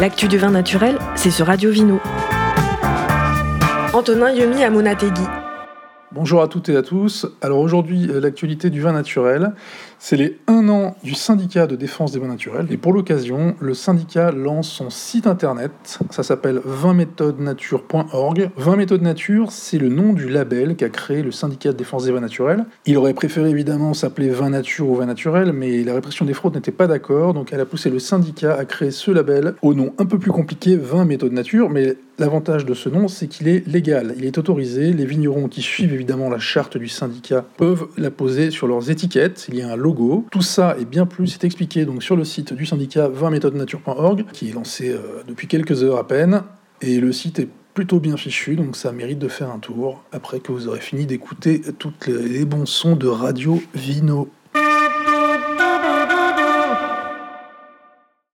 [0.00, 1.98] L'actu du vin naturel, c'est sur Radio Vino.
[3.92, 5.24] Antonin Yemi à Monategui.
[6.12, 7.26] Bonjour à toutes et à tous.
[7.42, 9.54] Alors aujourd'hui, euh, l'actualité du vin naturel,
[9.98, 12.66] c'est les 1 an du syndicat de défense des vins naturels.
[12.70, 15.98] Et pour l'occasion, le syndicat lance son site internet.
[16.10, 18.50] Ça s'appelle 20méthodesnature.org.
[18.56, 22.12] 20 méthodes nature, c'est le nom du label qu'a créé le syndicat de défense des
[22.12, 22.64] vins naturels.
[22.86, 26.54] Il aurait préféré évidemment s'appeler vin nature ou vin naturel, mais la répression des fraudes
[26.54, 29.94] n'était pas d'accord, donc elle a poussé le syndicat à créer ce label au nom
[29.98, 33.64] un peu plus compliqué, 20 méthodes nature, mais L'avantage de ce nom, c'est qu'il est
[33.68, 34.92] légal, il est autorisé.
[34.92, 39.46] Les vignerons qui suivent évidemment la charte du syndicat peuvent la poser sur leurs étiquettes.
[39.48, 39.76] Il y a un
[40.30, 44.50] Tout ça et bien plus est expliqué donc sur le site du syndicat 20méthodesnature.org, qui
[44.50, 46.42] est lancé euh, depuis quelques heures à peine.
[46.80, 50.40] Et le site est plutôt bien fichu, donc ça mérite de faire un tour après
[50.40, 54.28] que vous aurez fini d'écouter tous les bons sons de Radio Vino.